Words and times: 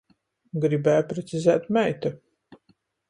Gribēja 0.63 1.03
precizēt 1.13 1.69
meita. 1.79 2.13